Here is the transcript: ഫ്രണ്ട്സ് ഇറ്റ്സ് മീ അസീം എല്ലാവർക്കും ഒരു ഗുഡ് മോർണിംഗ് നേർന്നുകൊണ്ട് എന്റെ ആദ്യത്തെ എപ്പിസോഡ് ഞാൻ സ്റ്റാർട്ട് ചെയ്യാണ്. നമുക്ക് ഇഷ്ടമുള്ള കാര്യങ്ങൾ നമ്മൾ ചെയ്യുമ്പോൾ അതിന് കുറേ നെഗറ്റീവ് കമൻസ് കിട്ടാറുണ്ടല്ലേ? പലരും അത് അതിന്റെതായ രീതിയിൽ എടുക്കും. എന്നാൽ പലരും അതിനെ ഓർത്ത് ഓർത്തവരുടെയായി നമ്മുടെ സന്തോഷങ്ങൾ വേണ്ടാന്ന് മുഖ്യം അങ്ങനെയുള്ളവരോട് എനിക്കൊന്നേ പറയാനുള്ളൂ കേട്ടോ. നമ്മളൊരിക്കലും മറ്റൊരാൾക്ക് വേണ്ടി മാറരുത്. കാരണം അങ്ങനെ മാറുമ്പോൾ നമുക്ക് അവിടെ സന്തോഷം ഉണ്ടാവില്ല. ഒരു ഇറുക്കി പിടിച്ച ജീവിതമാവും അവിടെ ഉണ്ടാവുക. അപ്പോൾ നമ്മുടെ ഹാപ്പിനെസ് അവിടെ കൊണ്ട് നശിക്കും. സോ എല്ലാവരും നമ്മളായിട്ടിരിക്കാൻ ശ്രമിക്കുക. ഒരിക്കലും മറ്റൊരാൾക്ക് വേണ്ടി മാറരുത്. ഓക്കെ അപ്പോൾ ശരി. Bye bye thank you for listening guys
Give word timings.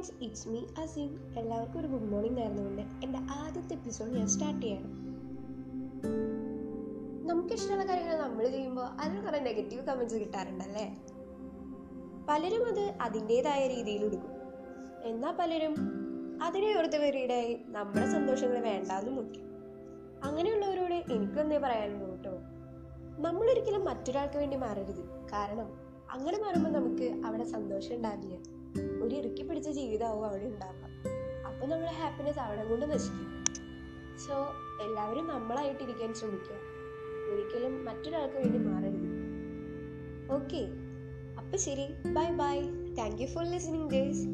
ഫ്രണ്ട്സ് 0.00 0.24
ഇറ്റ്സ് 0.24 0.48
മീ 0.48 0.58
അസീം 0.82 1.34
എല്ലാവർക്കും 1.38 1.80
ഒരു 1.80 1.86
ഗുഡ് 1.86 2.02
മോർണിംഗ് 2.02 2.38
നേർന്നുകൊണ്ട് 2.38 2.82
എന്റെ 2.82 3.18
ആദ്യത്തെ 3.18 3.74
എപ്പിസോഡ് 3.74 4.10
ഞാൻ 4.10 4.28
സ്റ്റാർട്ട് 4.28 4.62
ചെയ്യാണ്. 4.62 4.84
നമുക്ക് 7.28 7.54
ഇഷ്ടമുള്ള 7.54 7.88
കാര്യങ്ങൾ 7.88 8.16
നമ്മൾ 8.16 8.48
ചെയ്യുമ്പോൾ 8.48 8.84
അതിന് 8.84 9.24
കുറേ 9.24 9.38
നെഗറ്റീവ് 9.38 9.84
കമൻസ് 9.84 10.14
കിട്ടാറുണ്ടല്ലേ? 10.14 10.98
പലരും 12.28 12.66
അത് 12.66 12.94
അതിന്റെതായ 13.00 13.66
രീതിയിൽ 13.66 14.04
എടുക്കും. 14.04 14.30
എന്നാൽ 15.02 15.36
പലരും 15.36 15.74
അതിനെ 16.42 16.78
ഓർത്ത് 16.78 16.96
ഓർത്തവരുടെയായി 16.96 17.60
നമ്മുടെ 17.66 18.06
സന്തോഷങ്ങൾ 18.06 18.58
വേണ്ടാന്ന് 18.58 19.10
മുഖ്യം 19.10 19.44
അങ്ങനെയുള്ളവരോട് 20.24 20.94
എനിക്കൊന്നേ 20.94 21.58
പറയാനുള്ളൂ 21.58 22.10
കേട്ടോ. 22.10 22.32
നമ്മളൊരിക്കലും 23.18 23.84
മറ്റൊരാൾക്ക് 23.84 24.36
വേണ്ടി 24.36 24.56
മാറരുത്. 24.56 25.28
കാരണം 25.32 25.66
അങ്ങനെ 26.10 26.38
മാറുമ്പോൾ 26.38 26.70
നമുക്ക് 26.70 27.26
അവിടെ 27.26 27.44
സന്തോഷം 27.44 27.94
ഉണ്ടാവില്ല. 27.94 28.59
ഒരു 29.02 29.14
ഇറുക്കി 29.14 29.42
പിടിച്ച 29.42 29.68
ജീവിതമാവും 29.68 30.24
അവിടെ 30.24 30.44
ഉണ്ടാവുക. 30.44 30.84
അപ്പോൾ 31.46 31.66
നമ്മുടെ 31.66 31.92
ഹാപ്പിനെസ് 31.92 32.38
അവിടെ 32.38 32.64
കൊണ്ട് 32.64 32.86
നശിക്കും. 32.86 33.44
സോ 34.18 34.34
എല്ലാവരും 34.82 35.26
നമ്മളായിട്ടിരിക്കാൻ 35.28 36.14
ശ്രമിക്കുക. 36.14 36.56
ഒരിക്കലും 37.32 37.84
മറ്റൊരാൾക്ക് 37.84 38.36
വേണ്ടി 38.36 38.58
മാറരുത്. 38.58 39.10
ഓക്കെ 40.32 40.62
അപ്പോൾ 41.38 41.56
ശരി. 41.56 41.86
Bye 42.12 42.30
bye 42.30 42.60
thank 42.94 43.22
you 43.22 43.26
for 43.26 43.44
listening 43.44 43.90
guys 43.90 44.26